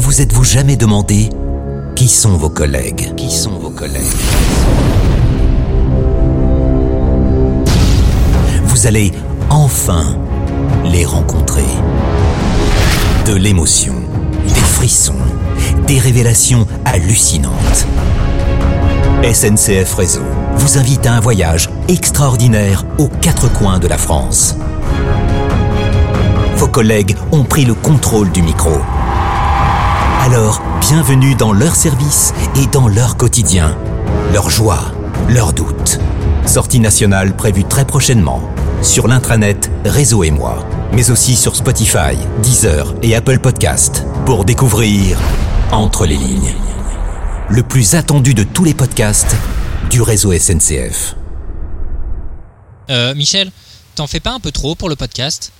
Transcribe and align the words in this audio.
Vous 0.00 0.22
êtes-vous 0.22 0.44
jamais 0.44 0.76
demandé 0.76 1.28
qui 1.96 2.06
sont 2.06 2.36
vos 2.36 2.48
collègues? 2.48 3.16
Qui 3.16 3.32
sont 3.32 3.58
vos 3.58 3.70
collègues? 3.70 4.04
Vous 8.62 8.86
allez 8.86 9.10
enfin 9.50 10.16
les 10.84 11.04
rencontrer. 11.04 11.66
De 13.26 13.34
l'émotion, 13.34 13.94
des 14.46 14.54
frissons, 14.54 15.18
des 15.88 15.98
révélations 15.98 16.64
hallucinantes. 16.84 17.86
SNCF 19.24 19.94
Réseau 19.94 20.22
vous 20.54 20.78
invite 20.78 21.06
à 21.06 21.14
un 21.14 21.20
voyage 21.20 21.70
extraordinaire 21.88 22.84
aux 22.98 23.08
quatre 23.08 23.52
coins 23.52 23.80
de 23.80 23.88
la 23.88 23.98
France. 23.98 24.54
Vos 26.54 26.68
collègues 26.68 27.16
ont 27.32 27.42
pris 27.42 27.64
le 27.64 27.74
contrôle 27.74 28.30
du 28.30 28.42
micro. 28.42 28.78
Alors, 30.30 30.60
bienvenue 30.80 31.34
dans 31.34 31.54
leur 31.54 31.74
service 31.74 32.34
et 32.54 32.66
dans 32.66 32.86
leur 32.86 33.16
quotidien, 33.16 33.78
leur 34.30 34.50
joie, 34.50 34.92
leurs 35.26 35.54
doutes. 35.54 35.98
Sortie 36.44 36.80
nationale 36.80 37.34
prévue 37.34 37.64
très 37.64 37.86
prochainement. 37.86 38.42
Sur 38.82 39.08
l'intranet 39.08 39.70
Réseau 39.86 40.24
et 40.24 40.30
moi, 40.30 40.68
mais 40.92 41.10
aussi 41.10 41.34
sur 41.34 41.56
Spotify, 41.56 42.14
Deezer 42.42 42.94
et 43.02 43.16
Apple 43.16 43.38
Podcast. 43.38 44.04
Pour 44.26 44.44
découvrir 44.44 45.18
Entre 45.72 46.04
les 46.04 46.18
lignes, 46.18 46.54
le 47.48 47.62
plus 47.62 47.94
attendu 47.94 48.34
de 48.34 48.42
tous 48.42 48.64
les 48.64 48.74
podcasts 48.74 49.34
du 49.88 50.02
réseau 50.02 50.38
SNCF. 50.38 51.16
Euh, 52.90 53.14
Michel, 53.14 53.50
t'en 53.94 54.06
fais 54.06 54.20
pas 54.20 54.32
un 54.32 54.40
peu 54.40 54.52
trop 54.52 54.74
pour 54.74 54.90
le 54.90 54.96
podcast? 54.96 55.52